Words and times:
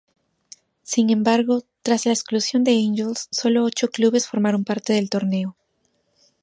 Sin 0.81 1.11
embargo 1.11 1.61
tras 1.83 2.07
la 2.07 2.11
exclusión 2.13 2.63
de 2.63 2.71
Angels, 2.71 3.27
solo 3.29 3.63
ocho 3.63 3.89
clubes 3.89 4.25
formaron 4.27 4.63
parte 4.63 4.93
del 4.93 5.11
torneo. 5.11 5.55